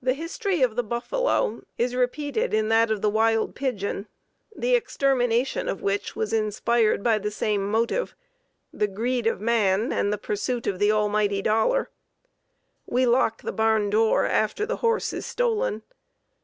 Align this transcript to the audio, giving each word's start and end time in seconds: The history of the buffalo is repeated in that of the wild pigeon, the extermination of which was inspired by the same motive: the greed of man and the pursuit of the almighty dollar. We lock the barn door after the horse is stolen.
The 0.00 0.14
history 0.14 0.62
of 0.62 0.76
the 0.76 0.84
buffalo 0.84 1.62
is 1.76 1.96
repeated 1.96 2.54
in 2.54 2.68
that 2.68 2.88
of 2.92 3.02
the 3.02 3.10
wild 3.10 3.56
pigeon, 3.56 4.06
the 4.56 4.76
extermination 4.76 5.68
of 5.68 5.82
which 5.82 6.14
was 6.14 6.32
inspired 6.32 7.02
by 7.02 7.18
the 7.18 7.32
same 7.32 7.68
motive: 7.68 8.14
the 8.72 8.86
greed 8.86 9.26
of 9.26 9.40
man 9.40 9.92
and 9.92 10.12
the 10.12 10.18
pursuit 10.18 10.68
of 10.68 10.78
the 10.78 10.92
almighty 10.92 11.42
dollar. 11.42 11.90
We 12.86 13.06
lock 13.06 13.42
the 13.42 13.50
barn 13.50 13.90
door 13.90 14.24
after 14.24 14.64
the 14.64 14.76
horse 14.86 15.12
is 15.12 15.26
stolen. 15.26 15.82